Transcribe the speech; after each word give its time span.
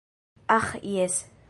Aĥ 0.55 0.69
jes. 0.95 1.17